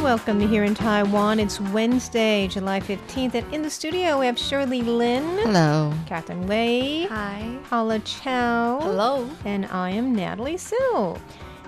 [0.03, 1.39] Welcome to Here in Taiwan.
[1.39, 5.93] It's Wednesday, July 15th, and in the studio we have Shirley Lin, Hello.
[6.05, 7.57] Catherine Wei, Hi.
[7.69, 8.79] Paula Chow.
[8.81, 9.29] Hello.
[9.45, 11.19] And I am Natalie Sill.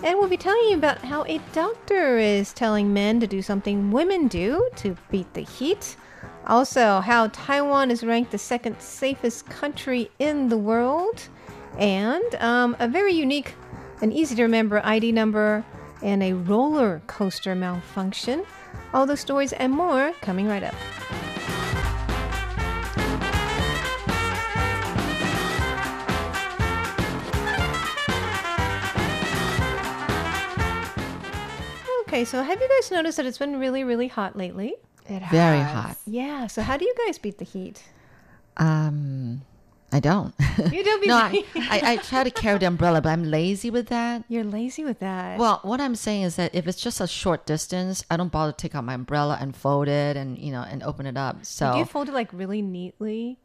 [0.04, 3.92] And we'll be telling you about how a doctor is telling men to do something
[3.92, 5.96] women do to beat the heat.
[6.46, 11.30] Also, how Taiwan is ranked the second safest country in the world.
[11.78, 13.56] And um, a very unique
[14.04, 15.64] and easy to remember ID number
[16.02, 18.44] and a roller coaster malfunction.
[18.94, 20.76] All those stories and more coming right up.
[32.02, 34.76] Okay, so have you guys noticed that it's been really, really hot lately?
[35.08, 35.32] It has.
[35.32, 35.96] Very hot.
[36.06, 37.82] Yeah, so how do you guys beat the heat?
[38.58, 39.44] Um,
[39.94, 40.34] I don't.
[40.72, 41.44] You don't beat no, I.
[41.56, 44.24] I, I try to carry the umbrella, but I'm lazy with that.
[44.28, 45.38] You're lazy with that.
[45.38, 48.52] Well, what I'm saying is that if it's just a short distance, I don't bother
[48.52, 51.46] to take out my umbrella and fold it and you know and open it up.
[51.46, 53.38] So do you fold it like really neatly?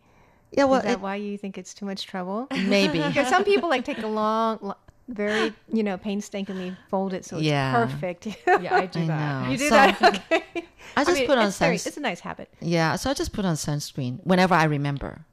[0.53, 2.47] yeah, well, Is that it- why you think it's too much trouble?
[2.51, 2.99] maybe.
[3.09, 4.77] Because some people like take a long, lo-
[5.09, 7.73] very you know painstakingly fold it so it's Yeah.
[7.87, 8.27] perfect.
[8.47, 9.43] Yeah, I do I that.
[9.45, 9.51] know.
[9.51, 10.03] you do So, that.
[10.31, 10.65] Okay.
[10.97, 11.87] I just mean, put on sunscreen.
[11.87, 12.49] it's a nice habit.
[12.61, 15.25] Yeah, so I just put on sunscreen whenever I remember.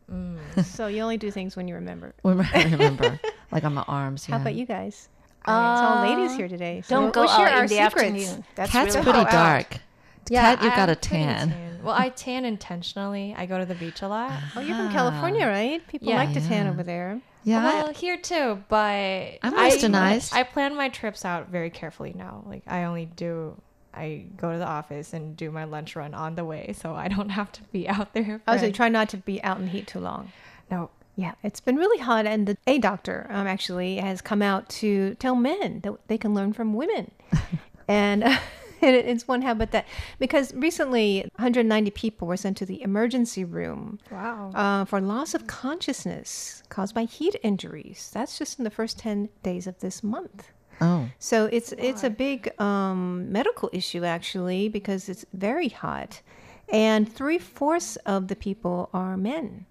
[0.63, 2.13] so you only do things when you remember.
[2.21, 3.19] Whenever I remember,
[3.51, 4.25] like on my arms.
[4.25, 5.09] How about you guys?
[5.47, 6.81] it's all ladies Uh, here today.
[6.81, 7.95] So Don't go share out our in the secrets.
[8.03, 8.43] afternoon.
[8.55, 9.79] That's Cat's really pretty hot.
[10.25, 10.59] Dark.
[10.59, 11.79] Cat, you got a pretty tan.
[11.83, 13.33] Well, I tan intentionally.
[13.37, 14.31] I go to the beach a lot.
[14.55, 15.85] Oh, you're from California, right?
[15.87, 16.15] People Yeah.
[16.17, 17.21] like to tan over there.
[17.43, 20.33] Yeah, Well, here too, but I'm I- westernized.
[20.33, 22.43] I plan my trips out very carefully now.
[22.47, 23.55] Like I only do.
[23.93, 27.07] I go to the office and do my lunch run on the way, so I
[27.07, 28.41] don't have to be out there.
[28.47, 30.31] Oh, so try not to be out in the heat too long.
[30.69, 34.67] no, Yeah, it's been really hot, and the a doctor um, actually has come out
[34.81, 37.11] to tell men that they can learn from women,
[37.87, 38.23] and.
[38.23, 38.39] and
[38.81, 39.85] it- it's one habit that
[40.19, 44.51] because recently 190 people were sent to the emergency room wow.
[44.53, 48.09] uh, for loss of consciousness caused by heat injuries.
[48.13, 50.51] That's just in the first 10 days of this month.
[50.81, 56.21] oh, So it's it's a big um, medical issue actually because it's very hot,
[56.69, 59.65] and three fourths of the people are men,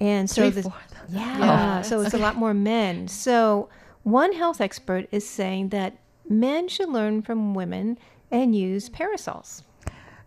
[0.00, 0.94] and so the, Three-fourths?
[1.08, 1.82] yeah, Yeah.
[1.82, 3.08] so it's a lot more men.
[3.08, 3.68] So
[4.02, 5.96] one health expert is saying that
[6.28, 7.98] men should learn from women
[8.30, 9.62] and use parasols.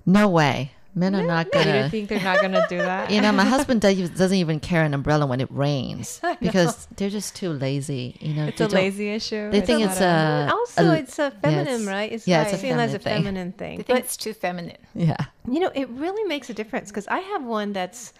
[0.05, 0.71] no way.
[0.95, 1.83] Men are not you gonna.
[1.83, 3.11] You think they're not gonna do that?
[3.11, 7.11] You know, my husband does, doesn't even carry an umbrella when it rains because they're
[7.11, 8.17] just too lazy.
[8.19, 9.51] You know, it's a lazy issue.
[9.51, 12.11] They think not it's a- a also, a- it's a feminine, it's- right?
[12.11, 13.23] It's yeah, not it's a seen as a feminine thing.
[13.23, 13.77] feminine thing.
[13.77, 14.77] They think But it's too feminine.
[14.95, 15.17] yeah.
[15.47, 18.11] You know, it really makes a difference because I have one that's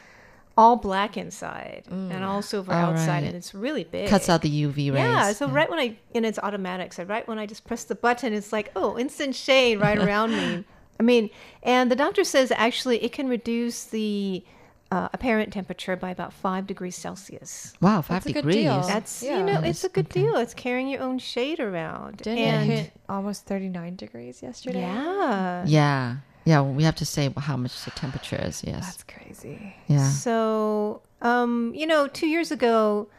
[0.58, 3.24] all black inside and all silver All outside, right.
[3.26, 4.10] and it's really big.
[4.10, 4.96] Cuts out the UV rays.
[4.96, 6.94] Yeah, so right when I and it's automatic.
[6.94, 10.32] So right when I just press the button, it's like oh, instant shade right around
[10.32, 10.66] me.
[11.00, 11.30] I mean,
[11.62, 14.44] and the doctor says actually it can reduce the
[14.90, 17.74] uh, apparent temperature by about five degrees Celsius.
[17.82, 18.56] Wow, five That's a good degrees.
[18.56, 18.82] deal.
[18.82, 19.38] That's Yeah.
[19.40, 20.22] you know, it's a good okay.
[20.22, 20.38] deal.
[20.38, 22.18] It's carrying your own shade around.
[22.18, 24.80] Didn't and it hit almost 39 degrees yesterday?
[24.82, 26.16] yeah, Yeah.
[26.48, 28.64] Yeah, we have to say how much the temperature is.
[28.66, 28.86] Yes.
[28.86, 29.76] That's crazy.
[29.88, 30.10] yeah.
[30.10, 33.10] So, um, you know, two years ago,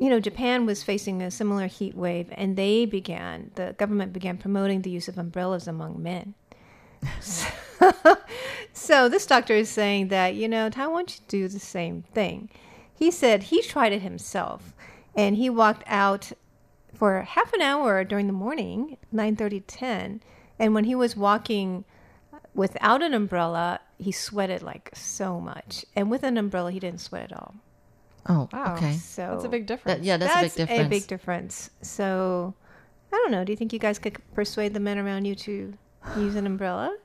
[0.00, 4.38] you know, Japan was facing a similar heat wave, and they began, the government began
[4.38, 6.34] promoting the use of umbrellas among men.
[7.20, 7.46] so,
[8.72, 12.48] so this doctor is saying that, you know, Taiwan should do the same thing.
[12.92, 14.74] He said he tried it himself,
[15.14, 16.32] and he walked out
[16.92, 20.22] for half an hour during the morning, 9.30 10,
[20.58, 21.84] and when he was walking
[22.54, 25.84] without an umbrella, he sweated like so much.
[25.96, 27.54] And with an umbrella, he didn't sweat at all.
[28.26, 28.74] Oh, Wow.
[28.76, 28.94] okay.
[28.94, 29.98] So That's a big difference.
[29.98, 30.86] That- yeah, that's, a big difference.
[30.86, 31.70] A big difference.
[31.82, 32.54] So
[33.12, 33.44] I don't know.
[33.44, 35.74] Do you think you guys could persuade the men around you to
[36.16, 36.96] use an umbrella?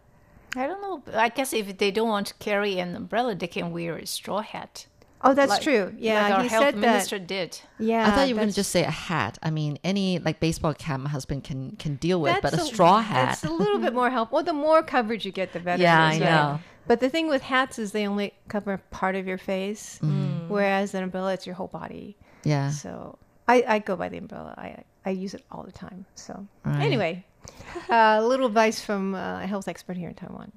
[0.55, 1.03] I don't know.
[1.13, 4.41] I guess if they don't want to carry an umbrella, they can wear a straw
[4.41, 4.87] hat.
[5.21, 5.93] Oh, that's Like- true.
[5.97, 6.79] Yeah, like our he health said that.
[6.79, 7.59] minister did.
[7.77, 9.37] Yeah, I thought you were going to just say a hat.
[9.43, 12.69] I mean, any like baseball cap my husband can can deal with, but a that's
[12.69, 13.39] straw hat.
[13.41, 14.37] That's a little bit more helpful.
[14.37, 15.81] Well, the more coverage you get, the better.
[15.81, 16.31] Yeah, it is, I right?
[16.53, 16.59] know.
[16.87, 20.47] But the thing with hats is they only cover part of your face, Mm.
[20.47, 22.15] whereas an umbrella it's your whole body.
[22.43, 22.71] yeah.
[22.71, 23.17] So
[23.47, 24.53] I, I go by the umbrella.
[24.57, 26.05] I I use it all the time.
[26.15, 26.81] So Right.
[26.81, 27.25] anyway,
[27.89, 30.51] uh, a little advice from uh, a health expert here in Taiwan.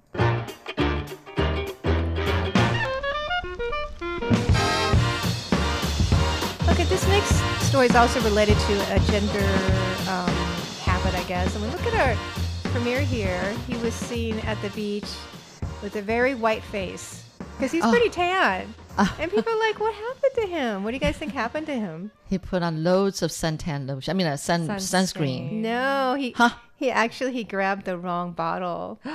[7.72, 9.46] Story is also related to a gender
[10.10, 10.28] um,
[10.84, 11.54] habit, I guess.
[11.54, 12.14] And we look at our
[12.70, 13.54] premier here.
[13.66, 15.08] He was seen at the beach
[15.82, 17.24] with a very white face
[17.56, 17.90] because he's Oh.
[17.90, 18.74] pretty tan.
[19.19, 20.84] and people are like, "What happened to him?
[20.84, 24.10] What do you guys think happened to him?" He put on loads of suntan lotion.
[24.10, 24.82] I mean, a sun sunscreen.
[24.82, 25.52] Sunscreen.
[25.62, 26.50] No, he Huh.
[26.76, 29.00] he actually he grabbed the wrong bottle.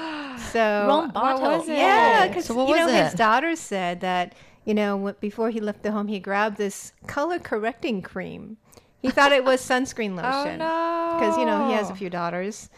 [0.52, 1.42] So Wrong bottle.
[1.60, 1.78] was it?
[1.78, 4.34] Yeah, because So you know was his daughter said that
[4.68, 8.58] you know before he left the home he grabbed this color correcting cream.
[9.02, 11.16] He thought it was sunscreen Oh lotion no!
[11.18, 12.70] because you know he has a few daughters.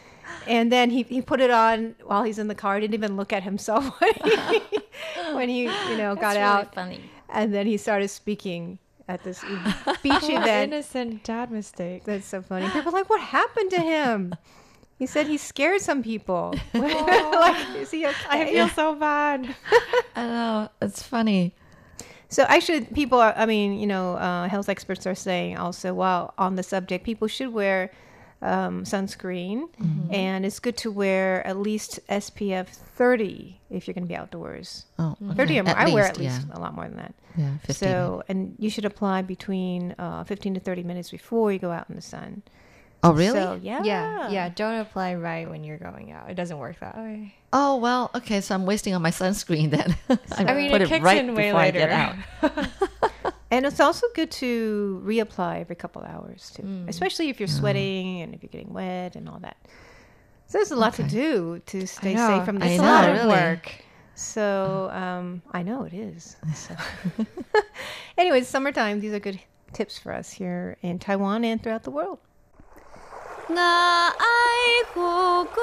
[0.48, 2.76] And then he, he put it on while he's in the car.
[2.76, 4.60] He Didn't even look at himself when he,
[5.34, 6.76] when he you know got really out.
[6.76, 7.02] funny.
[7.30, 8.78] And then he started speaking
[9.08, 9.42] at this
[10.04, 10.72] beach event.
[10.74, 12.04] innocent dad mistake.
[12.06, 12.68] That's so funny.
[12.70, 14.36] People are like, what happened to him?
[15.00, 16.54] He said he scared some people.
[16.76, 18.16] like, is he okay?
[18.30, 19.56] I feel so bad.
[20.16, 20.70] I know.
[20.82, 21.56] It's funny.
[22.30, 23.34] So actually, people are.
[23.36, 27.28] I mean, you know, uh, health experts are saying also, while on the subject, people
[27.28, 27.92] should wear
[28.42, 29.68] um, sunscreen,
[30.12, 34.86] and it's good to wear at least SPF 30 if you're going to be outdoors.
[34.98, 35.76] Oh, 30 or more.
[35.76, 36.36] I wear at yeah.
[36.36, 37.16] least a lot more than that.
[37.36, 37.76] Yeah, 15.
[37.76, 41.90] So, and you should apply between uh, 15 to 30 minutes before you go out
[41.90, 42.44] in the sun.
[43.04, 43.40] Oh, really?
[43.40, 43.84] So, yeah.
[43.84, 44.50] Yeah, yeah.
[44.50, 46.30] Don't apply right when you're going out.
[46.30, 47.34] It doesn't work that way.
[47.54, 48.42] Oh, well, okay.
[48.42, 49.96] So I'm wasting on my sunscreen then.
[50.38, 52.68] I, I mean, put it it, kicks right in way before I get out.
[53.52, 58.36] And it's also good to reapply every couple hours too, especially if you're sweating and
[58.36, 59.58] if you're getting wet and all that.
[60.46, 62.86] So there's a lot to do to stay safe from the I It's a sun.
[62.86, 63.30] lot of really.
[63.30, 63.72] work.
[64.14, 66.36] So um, I know it is.
[66.54, 66.76] So.
[68.18, 69.00] Anyways, summertime.
[69.00, 69.40] These are good
[69.74, 72.20] tips for us here in Taiwan and throughout the world.
[73.52, 74.26] 那爱
[74.94, 75.60] 护姑。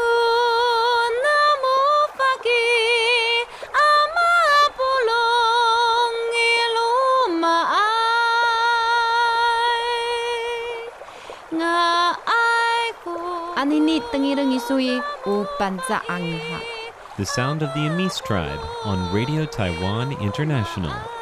[17.16, 21.15] The sound of the Amis tribe on Radio Taiwan International.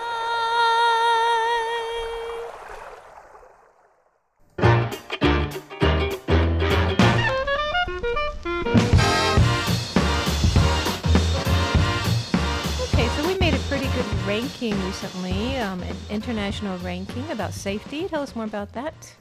[15.04, 18.08] Recently, um, an international ranking about safety.
[18.08, 19.14] Tell us more about that.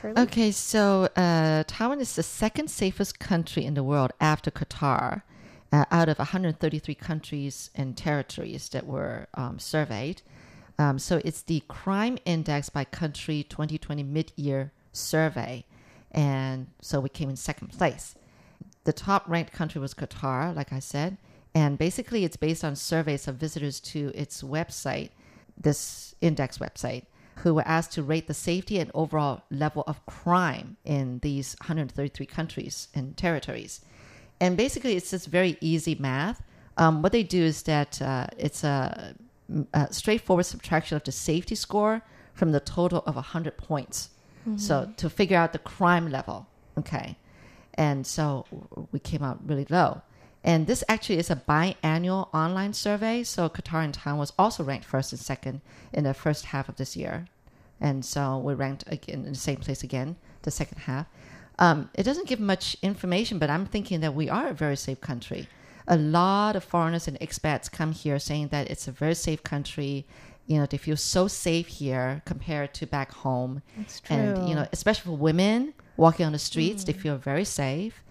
[0.00, 0.22] Shirley.
[0.22, 5.22] Okay, so uh, Taiwan is the second safest country in the world after Qatar,
[5.72, 10.22] uh, out of 133 countries and territories that were um, surveyed.
[10.78, 15.66] Um, so it's the crime index by country 2020 mid-year survey,
[16.12, 18.14] and so we came in second place.
[18.84, 21.18] The top ranked country was Qatar, like I said,
[21.54, 25.10] and basically it's based on surveys of visitors to its website,
[25.56, 27.04] this index website,
[27.36, 32.26] who were asked to rate the safety and overall level of crime in these 133
[32.26, 33.80] countries and territories.
[34.40, 36.42] And basically, it's just very easy math.
[36.76, 39.14] Um, what they do is that uh, it's a,
[39.72, 42.02] a straightforward subtraction of the safety score
[42.34, 44.10] from the total of 100 points.
[44.56, 46.46] So to figure out the crime level,
[46.78, 47.16] okay.
[47.74, 48.46] And so
[48.92, 50.02] we came out really low.
[50.46, 53.24] And this actually is a biannual online survey.
[53.24, 55.60] So Qatar and Taiwan was also ranked first and second
[55.92, 57.26] in the first half of this year.
[57.80, 61.06] And so we ranked again in the same place again, the second half.
[61.58, 65.00] Um, it doesn't give much information, but I'm thinking that we are a very safe
[65.00, 65.48] country.
[65.88, 70.06] A lot of foreigners and expats come here saying that it's a very safe country.
[70.46, 73.62] You know, they feel so safe here compared to back home.
[73.76, 78.02] That's And, you know, especially for women walking on the streets, they feel very safe.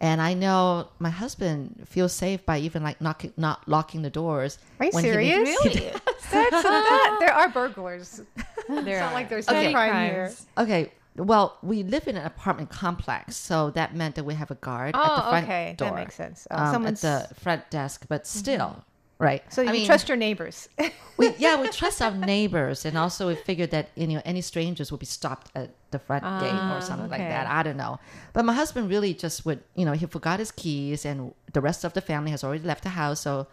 [0.00, 4.58] And I know my husband feels safe by even like knocking, not locking the doors.
[4.80, 5.64] Are you when he serious?
[5.64, 5.90] leaves- Really?
[6.30, 7.16] That's that.
[7.20, 8.20] There are burglars.
[8.68, 9.66] There not are like there's Okay.
[9.66, 10.14] no crime here.
[10.26, 10.46] crimes.
[10.58, 10.92] Okay.
[11.16, 14.96] Well, we live in an apartment complex, so that meant that we have a guard
[14.96, 15.90] at the Oh, front okay, door.
[15.90, 16.48] that makes sense.
[16.50, 18.84] Uh, um, at the front desk, but still,
[19.18, 19.42] right?
[19.52, 20.68] so you I mean, trust your neighbors.
[21.16, 24.90] we, yeah, we trust our neighbors, and also we figured that you know any strangers
[24.90, 27.46] would be stopped at the front gate or something like Ah, that.
[27.48, 27.98] I don't know,
[28.32, 31.84] but my husband really just would, you know, he forgot his keys, and the rest
[31.84, 33.46] of the family has already left the house, so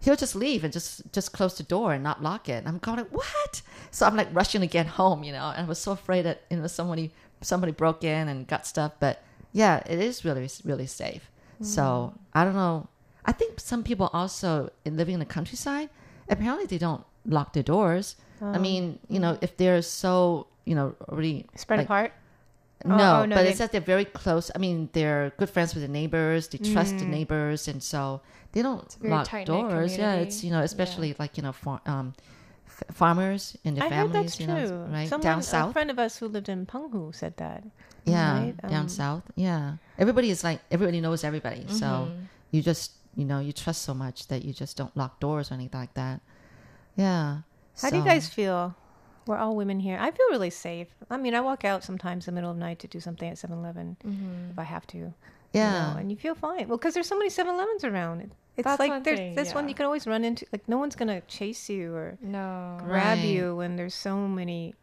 [0.00, 2.54] he'll just leave and just just close the door and not lock it.
[2.64, 3.62] And I'm going, like, what?
[3.90, 6.42] So I'm like rushing to get home, you know, and I was so afraid that
[6.50, 10.86] you know somebody somebody broke in and got stuff, but yeah, it is really really
[10.86, 11.28] safe.
[11.60, 12.88] So I don't know.
[13.24, 15.88] I think some people also in living in the countryside,
[16.28, 18.16] apparently they don't lock their doors.
[18.42, 22.12] I mean, you know, if they're so, you know, already Spread like, apart.
[22.84, 24.50] Oh, No, oh, no, but they- it's that they're very close.
[24.52, 26.48] I mean, they're good friends with the neighbors.
[26.48, 26.98] They trust Mm.
[26.98, 29.96] the neighbors, and so they don't lock doors.
[29.96, 31.54] Yeah, it's you know, especially like you know,
[31.86, 32.14] um,
[32.66, 34.12] f- farmers and their I families.
[34.34, 34.74] that's you true.
[34.90, 37.62] right Someone, down A friend of us who lived in Penghu said that.
[38.04, 38.56] Yeah, right?
[38.62, 39.22] down Um, south.
[39.36, 41.62] Yeah, everybody is like everybody knows everybody.
[41.68, 42.24] So Mm-hmm.
[42.50, 45.54] you just you know you trust so much that you just don't lock doors or
[45.54, 46.20] anything like that.
[46.96, 47.38] Yeah.
[47.80, 48.74] How do you guys feel?
[49.26, 49.98] We're all women here.
[50.00, 50.88] I feel really safe.
[51.08, 53.28] I mean, I walk out sometimes in the middle of the night to do something
[53.28, 54.50] at 7-Eleven mm-hmm.
[54.50, 54.98] if I have to.
[54.98, 55.14] you
[55.52, 55.92] Yeah.
[55.92, 56.66] know, and you feel fine.
[56.68, 58.32] Well, because there's so many 7-Elevens around.
[58.56, 60.44] It's That's like there's thing, this one you can always run into.
[60.52, 62.78] Like no one's gonna chase you or No.
[62.84, 63.24] grab Right.
[63.24, 64.74] you when there's so many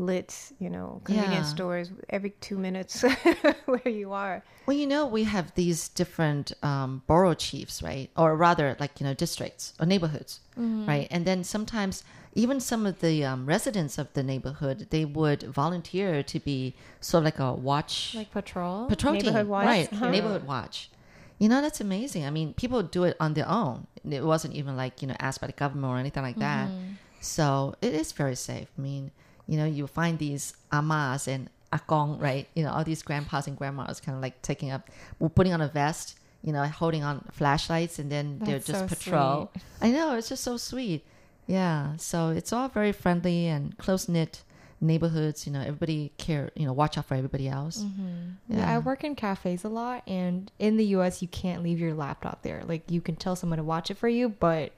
[0.00, 1.54] lit, you know, convenience Yeah.
[1.54, 3.02] stores every two minutes
[3.66, 4.42] where you are.
[4.66, 8.08] Well, you know, we have these different um, borough chiefs, right?
[8.16, 10.86] Or rather, like, you know, districts or neighborhoods, Mm-hmm.
[10.86, 11.08] right?
[11.10, 12.04] And then sometimes
[12.34, 17.20] even some of the um, residents of the neighborhood, they would volunteer to be sort
[17.22, 18.86] of like a watch Like patrol.
[18.86, 19.66] patrol Neighborhood team, watch?
[19.66, 19.92] right?
[19.92, 20.10] Uh-huh.
[20.10, 20.90] Neighborhood watch.
[21.38, 22.24] You know, that's amazing.
[22.26, 23.86] I mean, people do it on their own.
[24.08, 26.68] It wasn't even like, you know, asked by the government or anything like that.
[26.68, 26.94] Mm-hmm.
[27.20, 28.68] So it is very safe.
[28.78, 29.10] I mean,
[29.50, 32.46] you know, you find these amas and akong, right?
[32.54, 34.88] You know, all these grandpas and grandmas kind of like taking up,
[35.34, 39.50] putting on a vest, you know, holding on flashlights, and then they're just so patrol.
[39.82, 41.04] I know, it's just so sweet.
[41.48, 41.96] Yeah.
[41.96, 44.44] So it's all very friendly and close knit
[44.80, 45.48] neighborhoods.
[45.48, 47.78] You know, everybody care, you know, watch out for everybody else.
[47.78, 48.56] Mm-hmm.
[48.56, 48.72] Yeah.
[48.72, 52.42] I work in cafes a lot, and in the U.S., you can't leave your laptop
[52.42, 52.62] there.
[52.64, 54.70] Like you can tell someone to watch it for you, but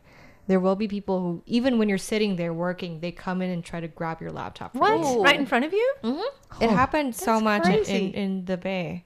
[0.49, 3.65] there will be people who, even when you're sitting there working, they come in and
[3.65, 4.75] try to grab your laptop.
[4.75, 4.99] What?
[4.99, 5.23] You.
[5.23, 5.95] Right in front of you?
[6.61, 9.05] It happened so much in, in, in the Bay.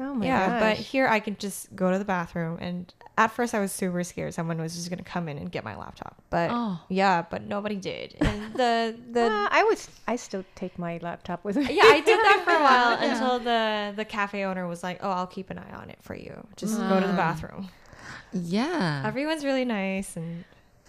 [0.00, 0.24] Oh my god.
[0.26, 3.72] yeah, but here I can just go to the bathroom, and at first I was
[3.72, 6.22] super scared someone was just gonna come in and get my laptop.
[6.30, 6.78] But Oh.
[6.88, 8.14] yeah, but nobody did.
[8.20, 9.78] And the the Uh, I would.
[10.06, 11.64] I still take my laptop with me.
[11.70, 15.10] yeah, I did that for a while until the the cafe owner was like, "Oh,
[15.10, 16.46] I'll keep an eye on it for you.
[16.54, 17.68] Just go to the bathroom."
[18.32, 19.02] Yeah.
[19.06, 20.44] Everyone's really nice, and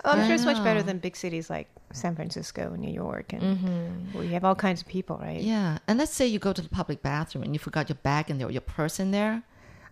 [0.05, 2.91] Oh, I'm I sure it's much better than big cities like San Francisco and New
[2.93, 4.13] York, and Mm-hmm.
[4.13, 5.41] where you have all kinds of people, right?
[5.41, 8.29] Yeah, and let's say you go to the public bathroom and you forgot your bag
[8.29, 9.43] in there or your purse in there.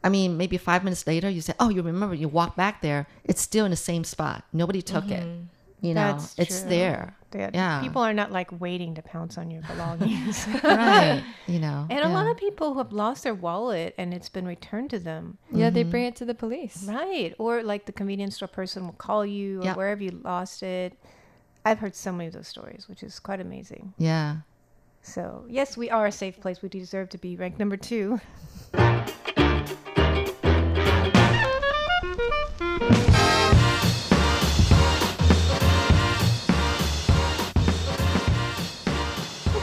[0.04, 3.08] I mean, maybe five minutes later, you say, "Oh, you remember?" You walk back there;
[3.26, 4.46] it's still in the same spot.
[4.54, 5.28] Nobody took it.
[5.88, 6.70] You know, That's it's true.
[6.70, 7.16] there.
[7.34, 7.82] Yeah, Yeah.
[7.82, 10.46] People are not like waiting to pounce on your belongings.
[10.64, 11.24] right?
[11.48, 14.46] You know, And a lot of people who have lost their wallet and it's been
[14.48, 15.38] returned to them.
[15.52, 15.92] yeah, they mm-hmm.
[15.92, 16.84] bring it to the police.
[16.88, 17.34] Right.
[17.38, 19.78] Or like the convenience store person will call you or Yep.
[19.78, 20.98] wherever you lost it.
[21.66, 23.94] I've heard so many of those stories, which is quite amazing.
[23.98, 24.38] yeah.
[25.04, 26.62] So, yes, we are a safe place.
[26.62, 28.20] We deserve to be ranked number two.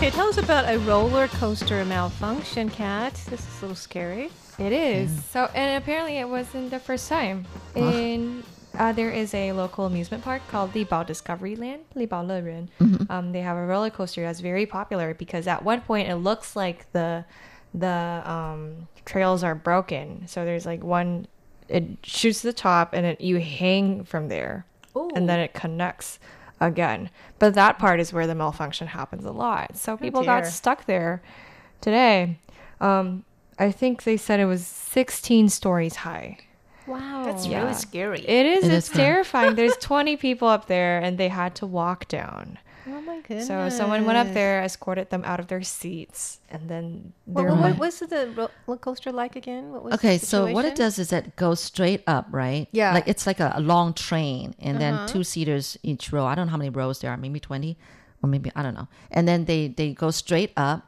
[0.05, 3.15] Okay, tell us about a roller coaster malfunction, Kat.
[3.31, 4.31] This is a little scary.
[4.59, 5.25] It is.
[5.25, 7.47] So, and apparently it wasn't the first time.
[7.75, 8.45] In
[8.79, 12.69] uh, there is a local amusement park called Libao Discovery Land, Libao Leruan.
[13.09, 16.55] Um, they have a roller coaster that's very popular because at one point it looks
[16.55, 17.25] like the
[17.73, 20.29] the um, trails are broken.
[20.29, 21.29] So there's like one,
[21.71, 24.67] it shoots to the top and it, you hang from there,
[25.15, 26.19] and then it connects
[26.67, 27.11] again.
[27.39, 29.77] But that part is where the malfunction happens a lot.
[29.77, 31.23] So people got stuck there
[31.81, 32.39] today.
[32.81, 33.25] Um,
[33.59, 36.39] I think they said it was 16 stories high.
[36.87, 37.23] Wow.
[37.25, 37.63] That's Yeah.
[37.63, 38.21] really scary.
[38.21, 38.65] It is.
[38.65, 39.55] It it's is terrifying.
[39.55, 42.59] There's 20 people up there, and they had to walk down.
[42.87, 43.47] Oh my goodness.
[43.47, 47.51] So someone went up there, escorted them out of their seats, and then What, their
[47.51, 49.73] what, what was the roller coaster like again?
[49.73, 52.69] What was Okay, the so what it does is it goes straight up, right?
[52.73, 52.93] Yeah.
[52.95, 54.97] Like it's like a, a long train, and Uh-huh.
[54.99, 56.27] then two seaters each row.
[56.27, 57.77] I don't know how many rows there are, maybe twenty,
[58.23, 58.89] or maybe I don't know.
[59.11, 60.87] And then they they go straight up,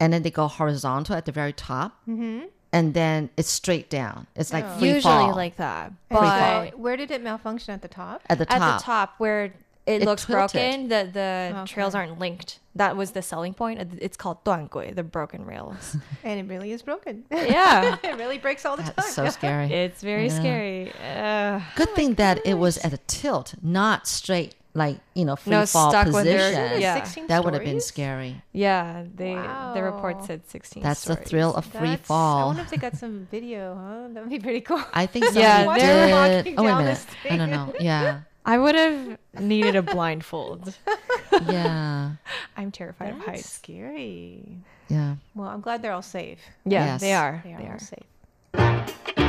[0.00, 2.46] and then they go horizontal at the very top, mm-hmm.
[2.72, 4.26] and then it's straight down.
[4.34, 5.86] It's like free usually fall like that.
[5.86, 8.22] And But so where did it malfunction at the top?
[8.28, 8.60] at the top.
[8.60, 9.54] at the top where
[9.86, 10.52] it, It looks tilted.
[10.52, 11.72] broken, the the Okay.
[11.74, 12.60] trails aren't linked.
[12.76, 13.80] That was the selling point.
[14.00, 15.96] It's called 断轨, the broken rails.
[16.24, 17.24] And it really is broken.
[17.30, 19.04] yeah, it really breaks all the time.
[19.10, 19.66] So scary.
[19.84, 20.38] it's very Yeah.
[20.40, 20.92] scary.
[21.02, 25.50] Uh, Good thing that it was at a tilt, not straight, like you know, free
[25.50, 26.80] No, fall stuck when they're- position.
[26.80, 27.04] Yeah.
[27.28, 28.40] That would have been scary.
[28.52, 29.34] yeah, they
[29.74, 30.82] the report said 16.
[30.82, 32.46] That's the thrill of free That's- I fall.
[32.46, 34.08] wonder if they got some video, huh?
[34.14, 34.80] That would be pretty cool.
[34.94, 36.14] I think somebody Yeah, they're did.
[36.46, 37.00] walking Oh wait a down minute.
[37.04, 37.66] this I don't know.
[37.80, 40.76] Yeah, I would have needed a blindfold.
[41.48, 42.12] yeah,
[42.56, 43.48] I'm terrified of heights.
[43.48, 44.42] scary.
[44.88, 45.16] yeah.
[45.34, 46.40] Well, I'm glad they're all safe.
[46.64, 47.00] Yeah, Yes.
[47.00, 47.40] they are.
[47.44, 47.78] They are They all are.
[47.78, 49.22] safe.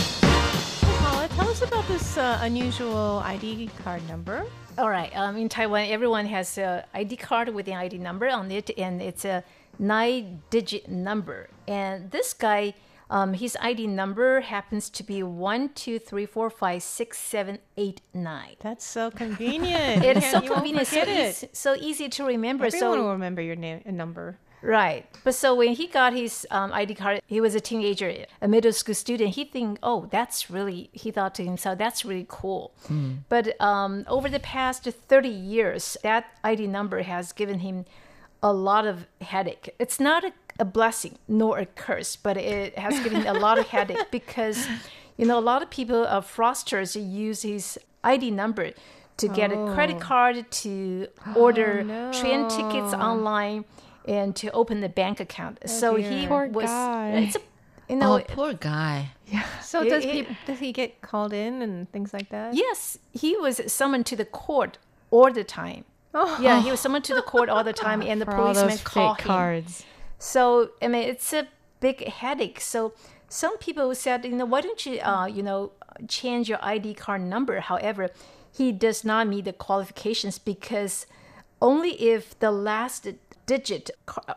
[0.00, 4.44] Hey, Paula, tell us about this an unusual ID card number?
[4.76, 5.10] All right.
[5.16, 9.02] Um, in Taiwan, everyone has an ID card with an ID number on it, and
[9.02, 9.42] it's a
[9.78, 11.48] nine-digit number.
[11.66, 12.74] And this guy,
[13.10, 18.00] um, his ID number happens to be one, two, three, four, five, six, seven, eight,
[18.14, 18.56] nine.
[18.60, 20.04] That's so convenient.
[20.04, 21.08] It is You so can't- you won't convenient, so it.
[21.28, 22.66] easy, so easy to remember.
[22.66, 24.38] Everyone so will remember your name and number.
[24.60, 25.06] Right.
[25.22, 28.72] But so when he got his um, ID card, he was a teenager, a middle
[28.72, 29.36] school student.
[29.36, 32.72] He think, oh, that's really, he thought to himself, that's really cool.
[33.28, 37.84] But um, over the past 30 years, that ID number has given him
[38.42, 39.74] a lot of headache.
[39.78, 43.66] It's not a, a blessing nor a curse, but it has given a lot of
[43.76, 44.66] headache because,
[45.16, 48.70] you know, a lot of people, uh, fraudsters, use his ID number
[49.16, 53.64] to get a credit card, to order train tickets online,
[54.06, 55.58] and to open the bank account.
[55.68, 56.66] so he Poor was.
[56.66, 57.10] guy.
[57.26, 57.40] It's a,
[57.88, 59.10] you know, oh, poor guy.
[59.26, 59.44] Yeah.
[59.60, 62.54] So It- does it- he does he get called in and things like that?
[62.54, 64.78] Yes, he was summoned to the court
[65.10, 65.84] all the time.
[66.14, 69.14] Yeah, he was summoned to the court all the time, and the For those call
[69.14, 69.24] him.
[69.26, 69.84] cards.
[70.18, 71.48] So I mean, it's a
[71.80, 72.60] big headache.
[72.60, 72.92] So
[73.28, 75.72] some people said, you know, why don't you, uh, you know,
[76.08, 77.60] change your ID card number?
[77.60, 78.08] However,
[78.50, 81.06] he does not meet the qualifications because
[81.60, 83.06] only if the last
[83.46, 83.90] digit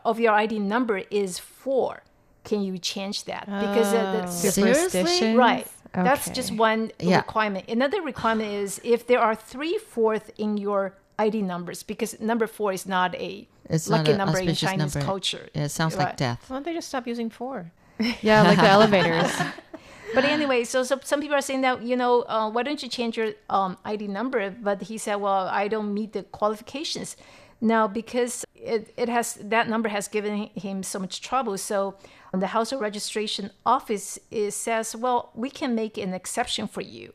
[0.04, 2.02] of your ID number is four
[2.44, 4.72] can you change that because uh, the, Seriously?
[4.74, 5.36] Superstitions?
[5.36, 5.66] Right.
[5.94, 7.18] That's just one Yeah.
[7.18, 7.68] requirement.
[7.68, 12.72] Another requirement is if there are three fourth in your ID numbers, because number four
[12.72, 15.06] is not a It's lucky not a number in Chinese number.
[15.06, 15.48] culture.
[15.54, 16.44] Yeah, it sounds like death.
[16.48, 17.72] Why don't they just stop using four?
[18.22, 19.30] Yeah, like the elevators.
[20.14, 22.88] But anyway, so, so some people are saying that you know uh, why don't you
[22.88, 24.50] change your um, ID number?
[24.50, 27.16] But he said, well, I don't meet the qualifications.
[27.62, 31.94] Now because it, it has that number has given him so much trouble, so
[32.32, 37.12] the Household Registration Office is, says, well, we can make an exception for you.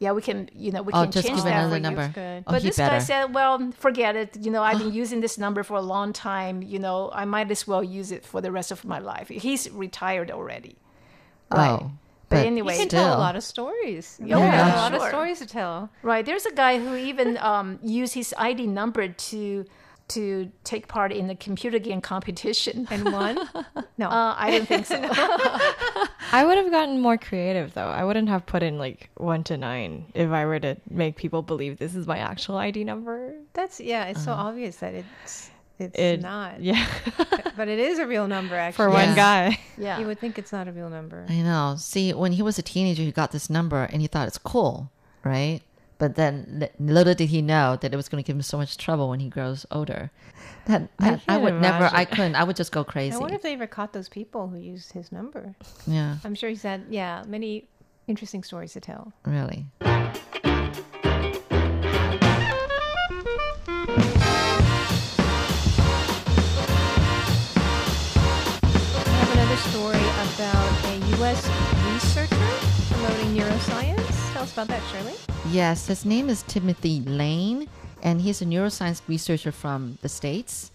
[0.00, 1.82] Yeah, we can, you know, we Oh, can just change give that another for you.
[1.82, 2.08] number.
[2.14, 2.44] good.
[2.46, 2.96] Oh, but he this better.
[2.96, 4.30] guy said, "Well, forget it.
[4.44, 6.62] You know, I've been using this number for a long time.
[6.62, 9.70] You know, I might as well use it for the rest of my life." He's
[9.70, 10.74] retired already.
[11.52, 11.68] Right.
[11.82, 11.90] Oh,
[12.30, 13.04] But, but anyway, You can Still.
[13.08, 14.16] tell a lot of stories.
[14.24, 15.08] You Oh, have yeah, a lot of sure.
[15.10, 15.90] stories to tell.
[16.02, 16.24] right.
[16.24, 19.64] There's a guy who even um, used his ID number to
[20.10, 22.86] to take part in the computer game competition.
[22.90, 23.38] And won?
[23.98, 24.08] No.
[24.08, 24.96] Uh, I don't think so.
[26.32, 27.88] I would have gotten more creative though.
[27.88, 31.42] I wouldn't have put in like one to nine if I were to make people
[31.42, 33.34] believe this is my actual ID number.
[33.52, 34.06] That's yeah.
[34.06, 36.60] It's so obvious that it's it's It, not.
[36.60, 36.86] Yeah,
[37.56, 38.54] But it is a real number.
[38.64, 39.14] Actually, for one Yeah.
[39.16, 39.60] guy.
[39.78, 39.98] yeah.
[39.98, 41.24] You would think it's not a real number.
[41.28, 41.76] I know.
[41.78, 44.90] See, when he was a teenager, he got this number and he thought it's cool,
[45.24, 45.60] right?
[46.00, 48.78] But then little did he know that it was going to give him so much
[48.78, 50.10] trouble when he grows older.
[50.64, 51.90] That, I that I, can't would never.
[51.92, 52.36] I couldn't.
[52.36, 53.14] I would just go crazy.
[53.14, 55.54] I wonder if they ever caught those people who used his number.
[55.86, 57.68] yeah, I'm sure he's had yeah many
[58.08, 59.12] interesting stories to tell.
[59.26, 59.66] really.
[59.82, 60.06] I
[69.04, 71.46] have another story about a U.S.
[71.92, 72.36] researcher
[72.88, 73.99] promoting neuroscience.
[74.40, 75.12] Tell us about that, Shirley.
[75.50, 77.68] Yes, his name is Timothy Lane,
[78.02, 80.70] and he's a neuroscience researcher from the States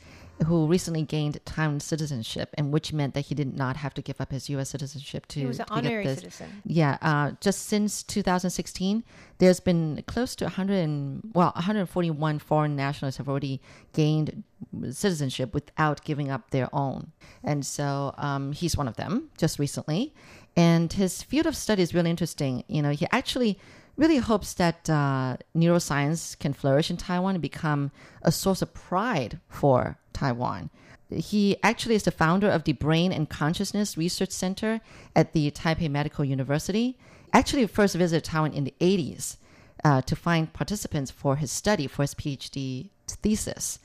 [0.46, 4.20] who recently gained Taiwan citizenship, and which meant that he did not have to give
[4.20, 4.70] up his U.S.
[4.70, 6.20] citizenship to, He was an honorary this.
[6.20, 6.62] citizen.
[6.66, 9.04] Yeah, uh, just since 2016,
[9.38, 13.62] there's been close to 100, and, well, 141 foreign nationals have already
[13.94, 14.44] gained
[14.92, 17.12] citizenship without giving up their own,
[17.44, 20.14] and so um, he's one of them just recently.
[20.58, 22.64] And his field of study is really interesting.
[22.68, 23.60] You know, he actually
[23.98, 29.40] really hopes that uh, neuroscience can flourish in Taiwan and become a source of pride
[29.48, 30.70] for Taiwan.
[31.10, 34.82] He actually is the founder of the Brain and Consciousness Research Center
[35.16, 36.98] at the Taipei Medical University.
[37.32, 39.38] Actually, first visited Taiwan in the 80s
[39.84, 43.80] uh, to find participants for his study, for his PhD thesis.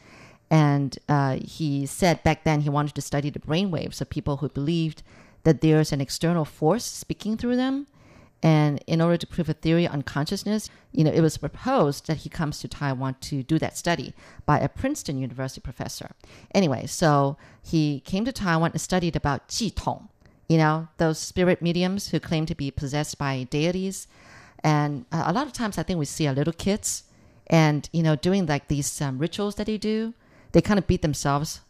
[0.51, 4.49] And uh, he said back then he wanted to study the brainwaves of people who
[4.49, 5.03] believed
[5.45, 7.87] that there's an external force speaking through them.
[8.43, 12.19] And in order to prove a theory on consciousness, you know, it was proposed that
[12.19, 14.15] he comes to Taiwan to do that study
[14.47, 16.13] by a Princeton University professor.
[16.55, 20.09] Anyway, so he came to Taiwan and studied about Jitong,
[20.49, 24.07] you know, those spirit mediums who claim to be possessed by deities.
[24.65, 27.05] And uh, a lot of times I think we see our little kids
[27.47, 30.15] and, you know, doing like these um, rituals that they do,
[30.53, 31.61] they kind of beat themselves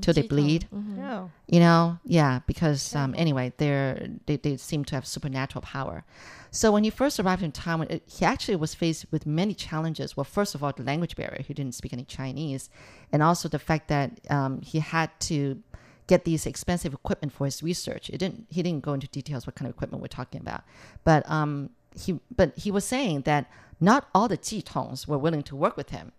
[0.00, 0.68] till they bleed?
[0.72, 1.98] Oh, you know?
[2.04, 6.04] Yeah because um, anyway they're they, they seem to have supernatural power.
[6.50, 10.16] So when he first arrived in taiwan it, he actually was faced with many challenges.
[10.16, 11.42] Well first of all the language barrier.
[11.46, 12.70] He didn't speak any chinese.
[13.12, 15.62] And also the fact that um, he had to
[16.06, 18.10] get these expensive equipment for his research.
[18.10, 20.62] It didn't he didn't go into details what kind of equipment we're talking about.
[21.04, 25.56] But um, he but he was saying that not all the Jitongs were willing to
[25.56, 26.12] work with him.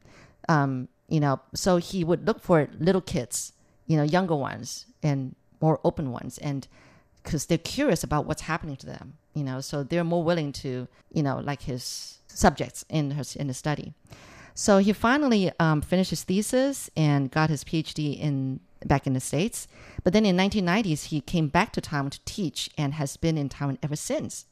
[0.50, 3.52] Um, you know, so he would look for little kids,
[3.86, 6.70] you know, younger ones and more open ones, and
[7.22, 10.88] because they're curious about what's happening to them, you know, so they're more willing to,
[11.12, 13.94] you know, like his subjects in his in the study.
[14.54, 19.20] So he finally um, finished his thesis and got his PhD in back in the
[19.20, 19.68] states.
[20.04, 23.50] But then in 1990s, he came back to Taiwan to teach and has been in
[23.50, 24.46] Taiwan ever since.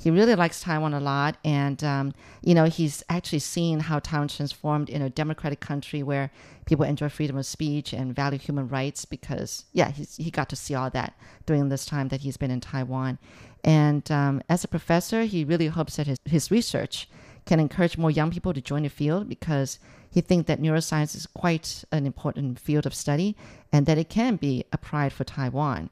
[0.00, 4.28] He really likes Taiwan a lot, and um, you know he's actually seen how Taiwan
[4.28, 6.30] transformed in a democratic country where
[6.64, 9.04] people enjoy freedom of speech and value human rights.
[9.04, 11.12] Because yeah, he's, he got to see all that
[11.44, 13.18] during this time that he's been in Taiwan.
[13.62, 17.06] And um, as a professor, he really hopes that his, his research
[17.44, 19.78] can encourage more young people to join the field because
[20.10, 23.36] he thinks that neuroscience is quite an important field of study
[23.70, 25.90] and that it can be applied for Taiwan.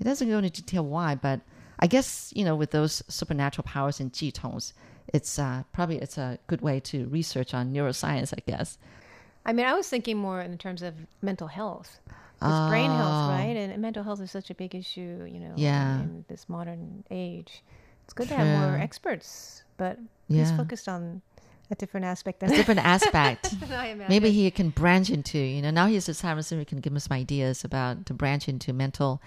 [0.00, 1.40] It doesn't go into detail why, but
[1.82, 4.72] I guess you know with those supernatural powers in Jitongs,
[5.12, 8.32] it's uh, probably it's a good way to research on neuroscience.
[8.32, 8.78] I guess.
[9.44, 11.98] I mean, I was thinking more in terms of mental health.
[12.44, 13.28] It's brain health, Oh.
[13.30, 13.56] right?
[13.56, 16.00] And mental health is such a big issue, you know, Yeah.
[16.00, 17.62] in this modern age.
[18.04, 21.22] It's good to have more experts, but he's focused on
[21.70, 23.54] a different aspect than Different aspect.
[24.08, 26.98] Maybe he can branch into, you know, now he's a Simon he can give him
[26.98, 29.20] some ideas about to branch into mental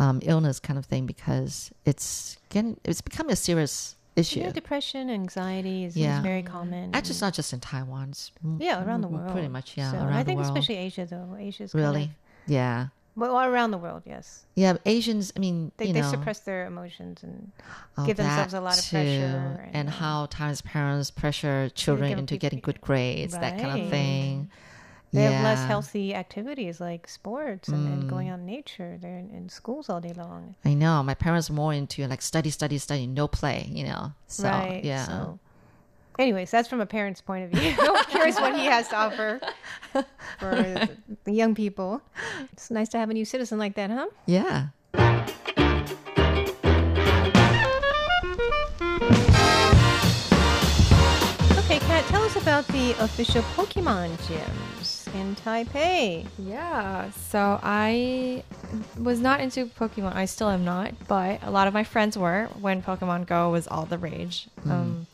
[0.00, 4.40] um, illness kind of thing because it's getting, it's becoming a serious issue.
[4.40, 6.94] Yeah, depression, anxiety is, is very common.
[6.94, 8.08] Actually, it's not just in Taiwan.
[8.10, 9.30] It's yeah, around the world.
[9.30, 11.36] Pretty much, yeah, So, around I think especially Asia, though.
[11.38, 12.14] Asia's really, Kind
[12.46, 12.86] yeah,
[13.16, 14.46] well, around the world, yes.
[14.54, 14.76] yeah.
[14.86, 17.52] Asians, I mean, They, know, suppress their emotions and
[17.98, 18.96] oh, give themselves a lot of too.
[18.96, 23.90] pressure and, and, how Taiwan's parents pressure children into getting good grades, that kind of
[23.90, 24.50] thing.
[25.12, 25.30] They yeah.
[25.30, 28.32] have less healthy activities like sports and, and going Mm.
[28.32, 28.96] out in nature.
[29.00, 30.54] They're in, in schools all day long.
[30.64, 31.02] I know.
[31.02, 33.68] My parents are more into like study, study, study, no play.
[33.72, 34.12] You know.
[34.28, 34.84] So right.
[34.84, 35.06] yeah.
[35.06, 35.38] So,
[36.18, 37.74] anyways, that's from a parent's point of view.
[37.80, 39.40] I'm curious what he has to offer
[40.38, 40.54] for
[41.24, 42.02] the, young people.
[42.52, 44.06] It's nice to have a new citizen like that, huh?
[44.26, 44.68] Yeah.
[51.58, 54.79] Okay, Kat, tell us about the official Pokemon gyms
[55.14, 56.26] in Taipei.
[56.38, 58.44] Yeah, so I
[58.98, 60.14] was not into Pokemon.
[60.14, 63.66] I still am not, but a lot of my friends were when Pokemon Go was
[63.68, 64.48] all the rage.
[64.62, 64.70] Hmm.
[64.70, 65.06] Um,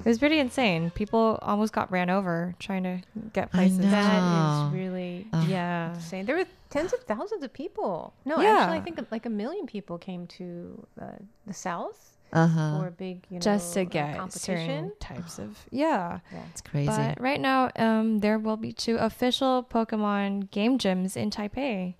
[0.00, 0.90] it was pretty insane.
[0.90, 3.00] People almost got ran over trying to
[3.32, 3.78] get places.
[3.78, 3.90] know.
[3.90, 5.94] That is really Yeah.
[5.94, 6.26] insane.
[6.26, 8.12] There were tens of thousands of people.
[8.26, 8.58] No, Yeah.
[8.60, 11.06] actually, I think like a million people came to uh,
[11.46, 12.80] the south Uh huh.
[12.80, 14.56] for big, you know, Just to uh, get competition.
[14.56, 16.18] certain types of yeah.
[16.50, 16.88] It's crazy.
[16.88, 21.94] But right now, um, there will be two official Pokemon game gyms in Taipei.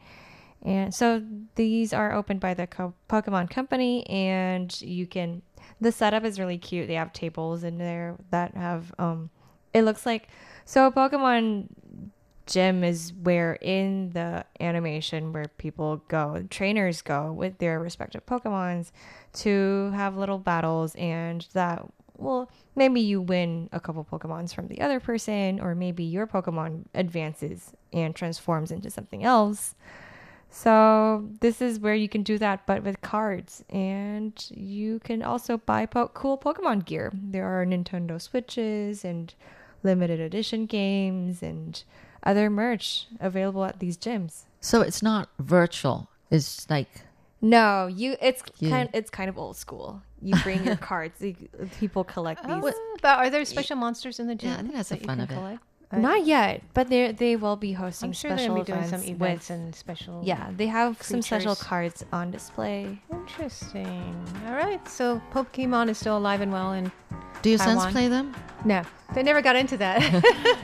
[0.62, 1.22] And so
[1.56, 5.42] these are opened by the co- Pokemon Company, and you can.
[5.80, 6.88] The setup is really cute.
[6.88, 8.92] They have tables in there that have.
[8.98, 9.30] Um,
[9.74, 10.28] it looks like
[10.64, 10.90] so.
[10.90, 11.66] Pokemon
[12.46, 18.90] gym is where in the animation where people go, trainers go with their respective Pokemons
[19.34, 21.84] to have little battles, and that
[22.16, 26.84] well, maybe you win a couple Pokemons from the other person, or maybe your Pokemon
[26.94, 29.74] advances and transforms into something else.
[30.48, 35.58] So this is where you can do that, but with cards, and you can also
[35.58, 37.10] buy po- cool Pokemon gear.
[37.12, 39.34] There are Nintendo Switches and
[39.82, 41.82] limited edition games and
[42.24, 44.44] other merch available at these gyms.
[44.60, 46.08] so it's not virtual.
[46.30, 46.88] It's like
[47.40, 48.16] No, you.
[48.20, 48.88] It's You- kind.
[48.94, 50.02] It's kind of old school.
[50.22, 51.20] You bring your cards.
[51.20, 51.36] you-
[51.78, 52.72] People collect uh, these.
[52.74, 54.50] Oh, but are there special monsters in the gym?
[54.50, 55.58] Yeah, I think that's the that you fun can of it.
[55.94, 56.02] Collect?
[56.02, 58.88] Not yet, but they they will be hosting I'm sure they're special gonna be doing
[58.88, 59.56] some events with.
[59.56, 60.22] and special.
[60.24, 63.00] Yeah, they have some special cards on display.
[63.12, 64.26] Interesting.
[64.46, 64.86] All right.
[64.88, 66.90] So Pokemon is still alive and well, and
[67.42, 68.34] do your sons play them?
[68.64, 68.82] no,
[69.14, 70.00] they never got into that.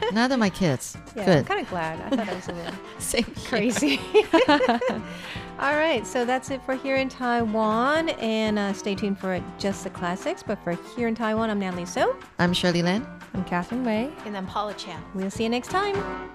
[0.12, 0.96] Neither my kids.
[1.14, 2.00] yeah, I'm kind of glad.
[2.00, 4.00] I thought that was a little crazy.
[5.60, 9.84] All right, so that's it for here in Taiwan, and uh, stay tuned for just
[9.84, 10.42] the classics.
[10.42, 13.06] But for here in Taiwan, I'm Natalie So, I'm Shirley Lin.
[13.34, 14.10] I'm Catherine Wei.
[14.24, 14.98] And then Paula Chow.
[15.14, 16.30] we'll see you next time.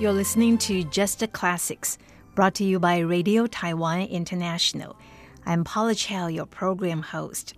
[0.00, 1.98] You're listening to Just the Classics,
[2.34, 4.96] brought to you by Radio Taiwan International.
[5.44, 7.52] I'm Paula Chow, your program host.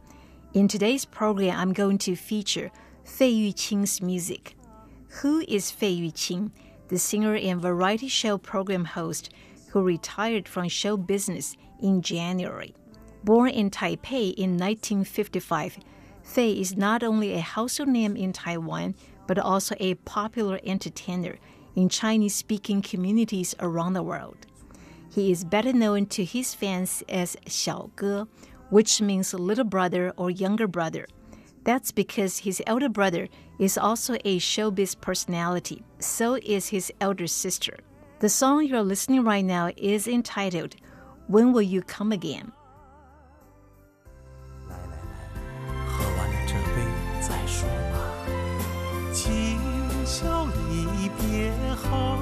[0.52, 2.72] In today's program, I'm going to feature
[3.04, 4.56] Fei Yuqing's music.
[5.20, 6.50] Who is Fei Yuqing,
[6.88, 9.32] the singer and variety show program host
[9.68, 12.74] who retired from show business in January?
[13.22, 15.78] Born in Taipei in 1955,
[16.24, 18.96] Fei is not only a household name in Taiwan,
[19.28, 21.38] but also a popular entertainer
[21.74, 24.46] in Chinese speaking communities around the world.
[25.10, 28.28] He is better known to his fans as Xiao Ge,
[28.70, 31.06] which means little brother or younger brother.
[31.64, 37.76] That's because his elder brother is also a showbiz personality, so is his elder sister.
[38.20, 40.76] The song you're listening right now is entitled
[41.26, 42.52] When Will You Come Again?
[51.90, 52.16] 后，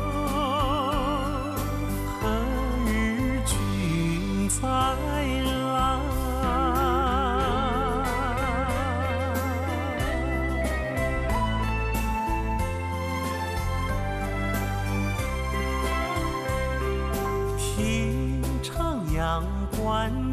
[2.20, 2.29] 何
[2.87, 4.99] 日君再来？
[17.59, 18.70] 听徜
[19.14, 19.42] 徉
[19.77, 20.30] 关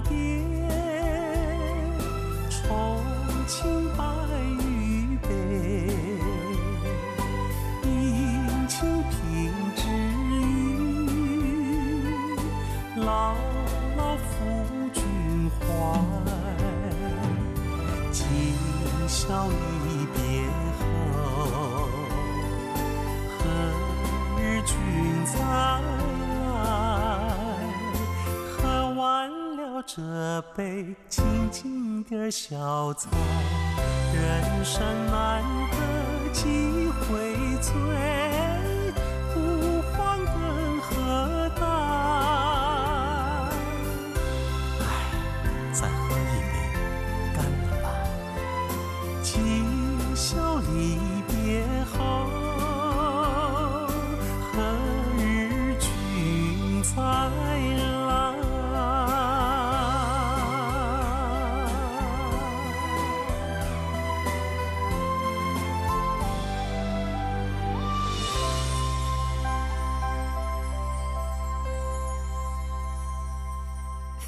[32.08, 33.10] 点小菜，
[34.14, 35.78] 人生难得
[36.32, 37.74] 几回醉，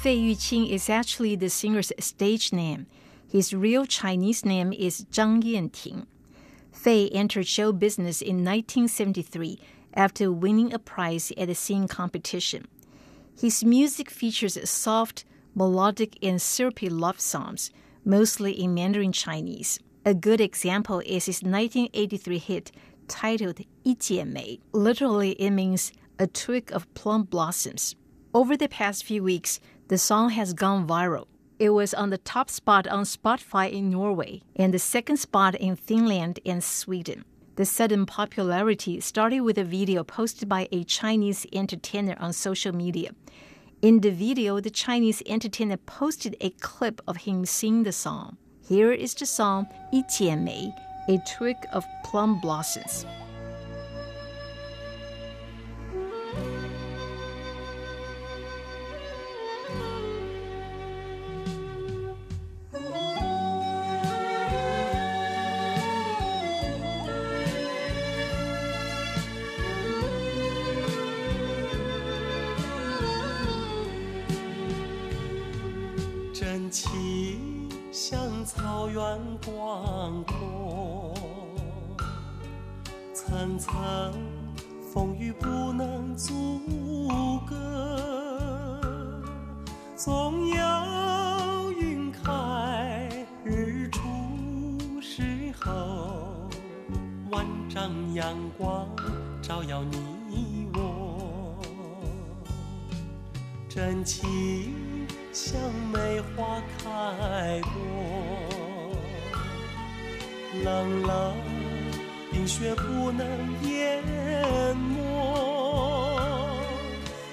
[0.00, 2.86] Fei Yuqing is actually the singer's stage name.
[3.30, 6.06] His real Chinese name is Zhang Yanting.
[6.72, 9.60] Fei entered show business in 1973
[9.92, 12.66] after winning a prize at a singing competition.
[13.38, 17.70] His music features soft, melodic, and syrupy love songs,
[18.02, 19.80] mostly in Mandarin Chinese.
[20.06, 22.72] A good example is his 1983 hit
[23.06, 24.60] titled Yijianmei.
[24.72, 27.96] Literally, it means a twig of plum blossoms.
[28.32, 31.27] Over the past few weeks, the song has gone viral.
[31.57, 35.75] It was on the top spot on Spotify in Norway and the second spot in
[35.75, 37.23] Finland and Sweden.
[37.55, 43.11] The sudden popularity started with a video posted by a Chinese entertainer on social media.
[43.81, 48.37] In the video, the Chinese entertainer posted a clip of him singing the song.
[48.67, 50.73] Here is the song 一剪梅,
[51.07, 53.05] a twig of plum blossoms.
[76.70, 79.02] 情像草原
[79.44, 81.12] 广阔，
[83.12, 83.72] 层层
[84.92, 86.60] 风雨不能阻
[87.48, 88.80] 隔，
[89.96, 93.08] 总有云开
[93.44, 94.00] 日出
[95.00, 96.48] 时候，
[97.32, 98.86] 万丈阳光
[99.42, 101.56] 照耀你我。
[103.68, 104.74] 真情
[105.32, 105.60] 像
[105.92, 107.70] 梅花开过，
[110.64, 111.36] 冷冷
[112.32, 113.24] 冰雪不能
[113.62, 114.02] 淹
[114.76, 115.00] 没，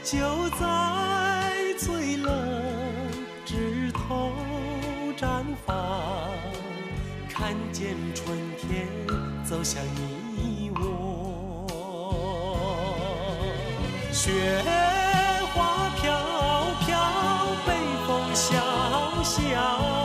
[0.03, 0.17] 就
[0.59, 0.65] 在
[1.79, 2.31] 最冷
[3.43, 4.31] 枝头
[5.17, 5.75] 绽放，
[7.27, 8.87] 看见春天
[9.43, 9.83] 走向
[10.35, 10.83] 你我。
[14.11, 14.63] 雪
[19.69, 19.96] Oh.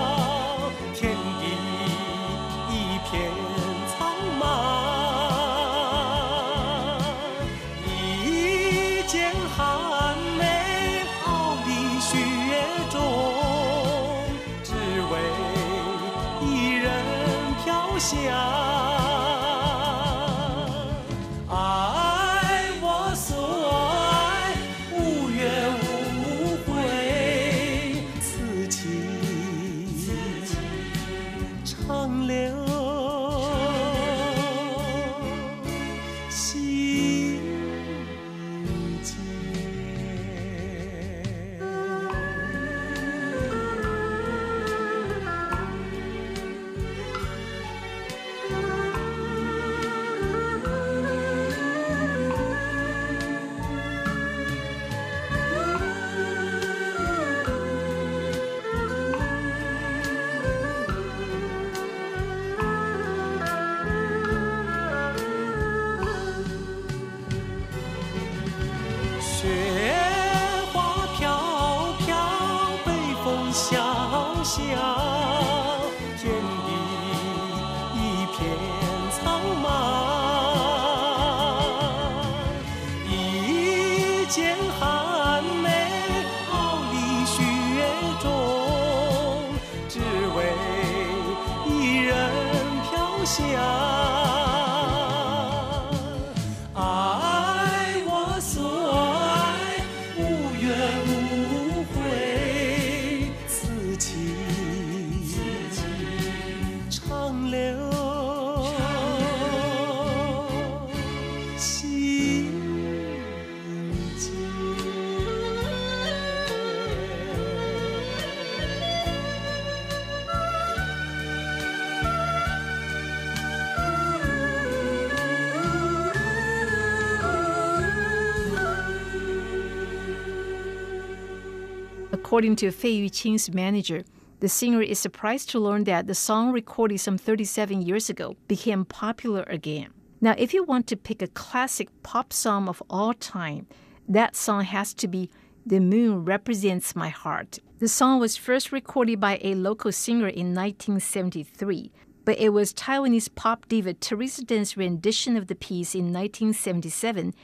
[132.33, 134.05] According to Fei Yuqing's manager,
[134.41, 138.87] the singer is surprised to learn that the song recorded some 37 years ago became
[138.87, 139.91] popular again.
[140.19, 143.67] Now, if you want to pick a classic pop song of all time,
[144.09, 145.29] that song has to be
[145.67, 147.59] The Moon Represents My Heart.
[147.81, 151.93] The song was first recorded by a local singer in 1973,
[152.25, 157.35] but it was Taiwanese pop diva Teresa Deng's rendition of the piece in 1977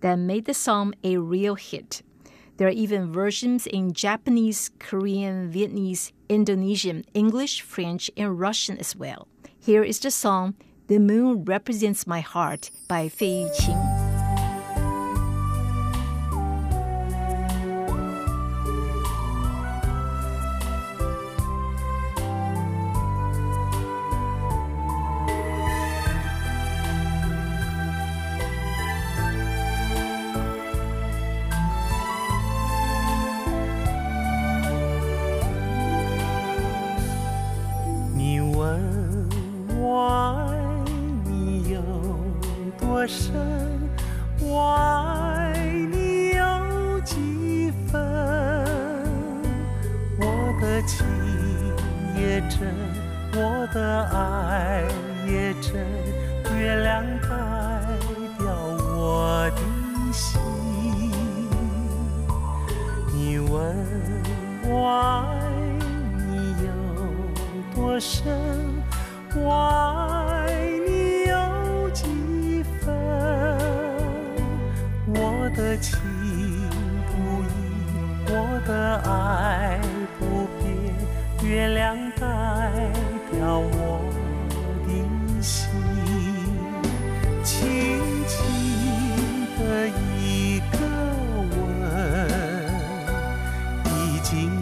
[0.00, 2.00] that made the song a real hit.
[2.58, 9.28] There are even versions in Japanese, Korean, Vietnamese, Indonesian, English, French, and Russian as well.
[9.60, 10.54] Here is the song
[10.88, 13.97] The Moon Represents My Heart by Fei Yuqing.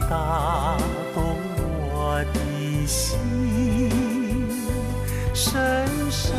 [0.09, 0.77] 打
[1.15, 1.37] 动
[1.91, 2.39] 我的
[2.87, 3.19] 心，
[5.35, 6.33] 深深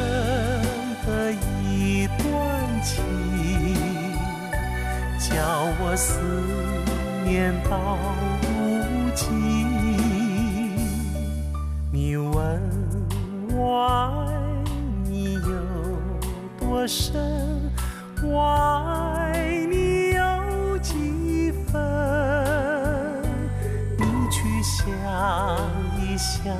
[1.05, 2.23] 的一段
[2.81, 3.03] 情，
[5.19, 5.35] 叫
[5.81, 6.21] 我思
[7.25, 7.97] 念到
[8.41, 8.47] 如
[9.13, 9.25] 今。
[11.91, 12.61] 你问
[13.51, 14.23] 我爱
[15.03, 15.39] 你有
[16.57, 17.19] 多深，
[18.23, 19.06] 我爱
[26.43, 26.55] 想，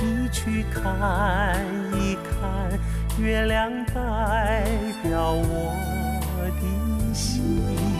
[0.00, 1.64] 你去看
[1.94, 4.64] 一看，月亮代
[5.02, 5.76] 表我
[6.60, 7.91] 的心。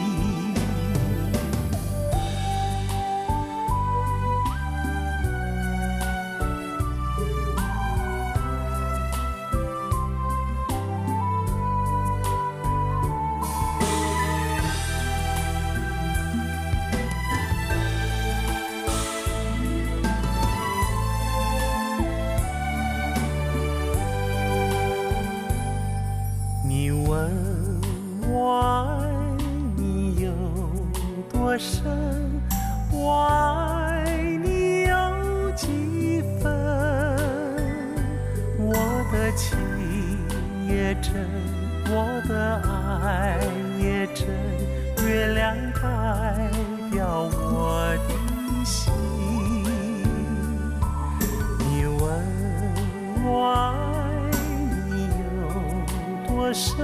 [56.53, 56.77] 有多深，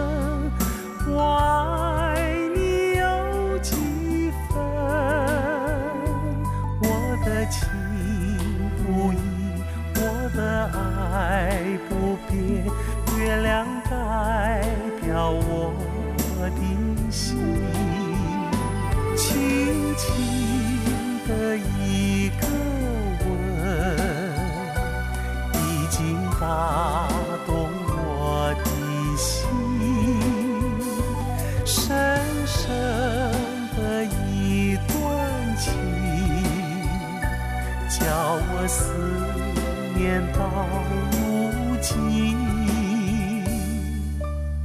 [1.08, 2.18] 我爱
[2.56, 3.06] 你有
[3.60, 3.76] 几
[4.50, 4.58] 分？
[6.82, 6.84] 我
[7.24, 7.70] 的情
[8.80, 9.16] 不移，
[9.96, 10.02] 我
[10.36, 10.40] 的
[10.74, 12.66] 爱不变，
[13.20, 14.64] 月亮代
[15.04, 15.72] 表我
[16.42, 17.38] 的心。
[19.16, 20.08] 轻轻
[21.28, 21.56] 的
[38.70, 38.94] 思
[39.96, 40.48] 念到
[41.12, 42.38] 如今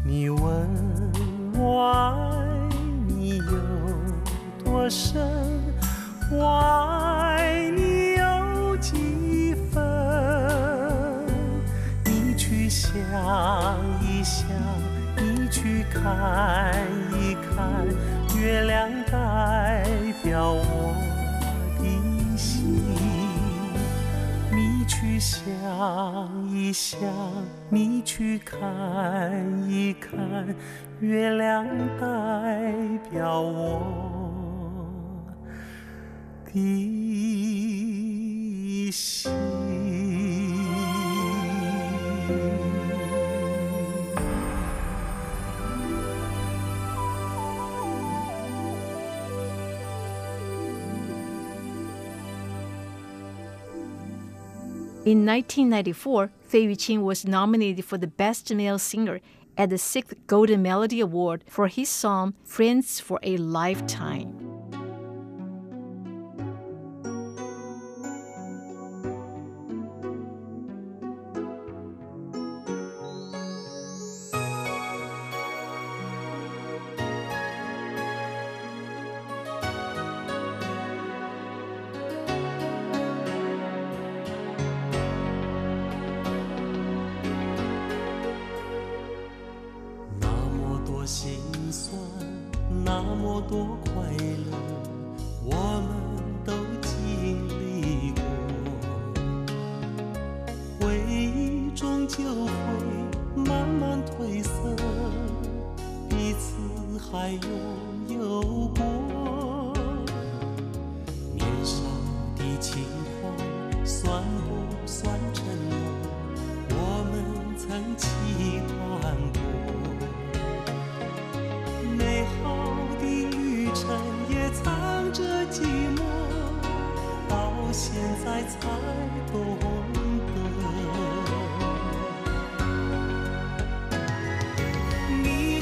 [0.05, 0.69] 你问
[1.55, 2.45] 我爱
[3.09, 3.43] 你有
[4.63, 5.19] 多深
[6.31, 9.81] 我爱你有几分？
[12.05, 12.93] 你去想
[14.03, 14.47] 一想
[15.17, 16.75] 你去看
[17.19, 17.87] 一看
[18.39, 19.83] 月亮代
[20.23, 20.84] 表我。
[25.45, 26.99] 想一想
[27.69, 30.17] 你去看一看
[31.01, 31.67] 月亮
[32.01, 33.83] 代表我
[36.47, 36.61] 的
[38.91, 39.31] 心。
[55.05, 59.21] In 1994, Fei Yuqing was nominated for the Best Male Singer
[59.59, 64.44] at the 6th Golden Melody Award for his song Friends for a Lifetime.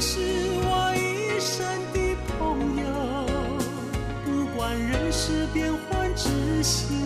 [0.05, 1.97] 是我一生的
[2.37, 2.83] 朋友，
[4.25, 7.02] 不管人世变幻，知心。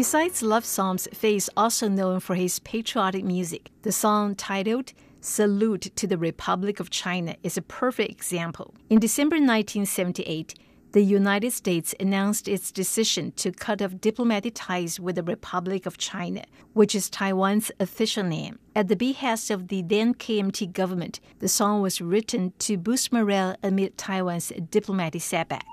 [0.00, 3.70] Besides love songs, Fei is also known for his patriotic music.
[3.82, 8.72] The song titled Salute to the Republic of China is a perfect example.
[8.88, 10.54] In December 1978,
[10.92, 15.98] the United States announced its decision to cut off diplomatic ties with the Republic of
[15.98, 18.58] China, which is Taiwan's official name.
[18.74, 23.54] At the behest of the then KMT government, the song was written to boost morale
[23.62, 25.66] amid Taiwan's diplomatic setback.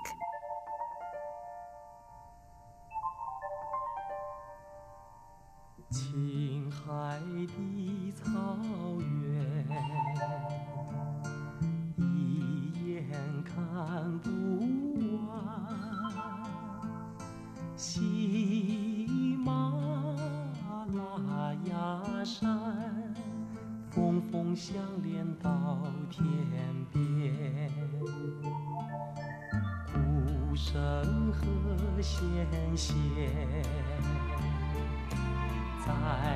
[5.90, 8.58] 青海的草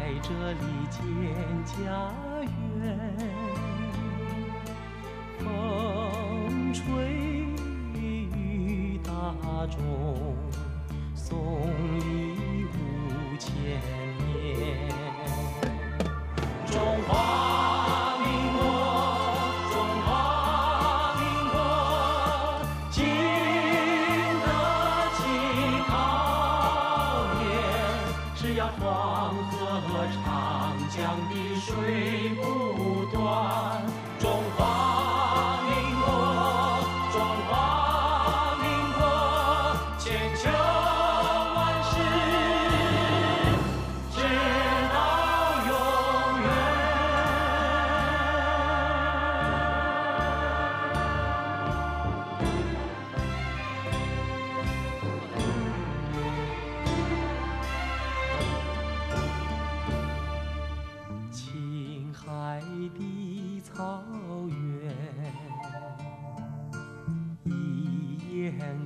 [0.03, 0.59] 在这里
[0.90, 2.12] 建家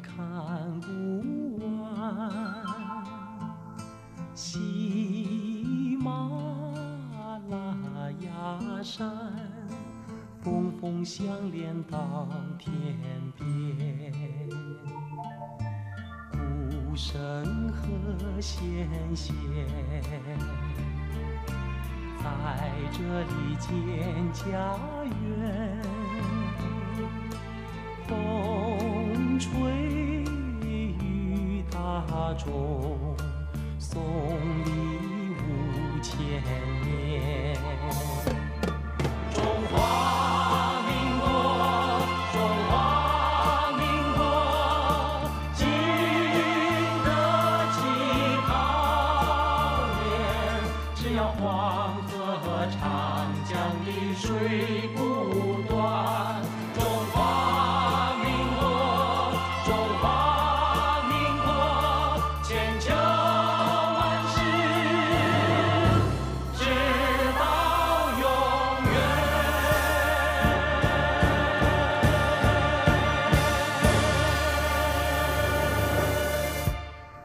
[0.03, 0.87] 看不
[1.83, 2.63] 完。
[4.35, 6.29] 喜马
[7.49, 7.55] 拉
[8.21, 9.11] 雅山，
[10.43, 12.73] 峰峰相连到天
[13.35, 13.47] 边。
[16.33, 19.35] 鼓声和弦弦。
[22.19, 22.29] 在
[22.93, 24.45] 这里建家
[25.23, 25.79] 园，
[32.37, 33.26] 안아줘.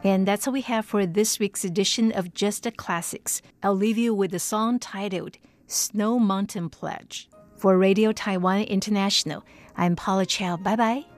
[0.04, 3.40] And that's all we have for this week's edition of Just the Classics.
[3.62, 5.38] I'll leave you with a song titled
[5.68, 7.28] Snow Mountain Pledge.
[7.56, 9.44] For Radio Taiwan International,
[9.76, 10.56] I'm Paula Chow.
[10.56, 11.04] Bye bye.“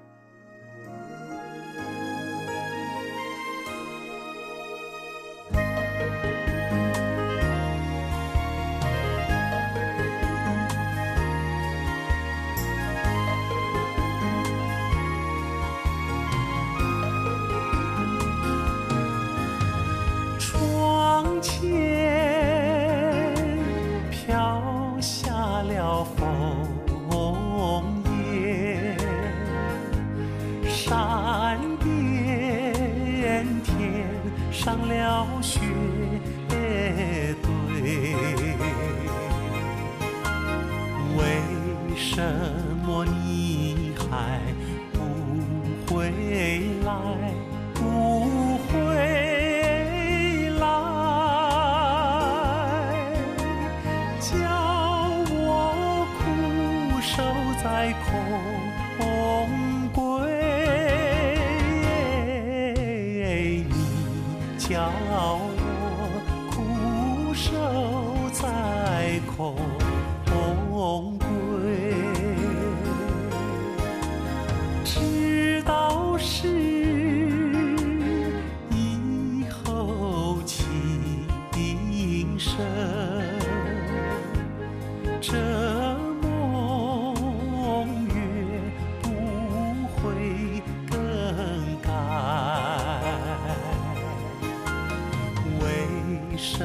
[96.44, 96.62] 什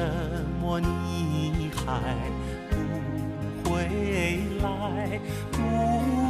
[0.60, 2.14] 么你还
[2.68, 2.76] 不
[3.70, 3.88] 回
[4.60, 5.18] 来？
[5.50, 6.29] 不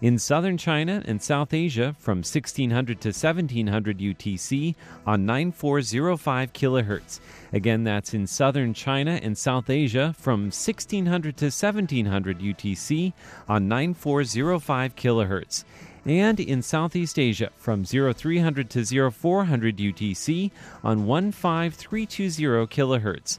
[0.00, 4.74] In southern China and South Asia from 1600 to 1700 UTC
[5.06, 7.20] on 9405 kHz.
[7.52, 13.12] Again, that's in southern China and South Asia from 1600 to 1700 UTC
[13.48, 15.64] on 9405 kHz.
[16.04, 20.50] And in Southeast Asia from 0300 to 0400 UTC
[20.82, 23.38] on 15320 kHz.